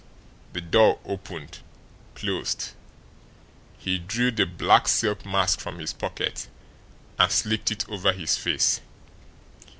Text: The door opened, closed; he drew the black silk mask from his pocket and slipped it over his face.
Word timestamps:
The 0.53 0.61
door 0.61 0.97
opened, 1.05 1.59
closed; 2.15 2.71
he 3.77 3.99
drew 3.99 4.31
the 4.31 4.47
black 4.47 4.87
silk 4.87 5.27
mask 5.27 5.59
from 5.59 5.77
his 5.77 5.93
pocket 5.93 6.47
and 7.19 7.31
slipped 7.31 7.69
it 7.71 7.87
over 7.87 8.11
his 8.11 8.35
face. 8.35 8.81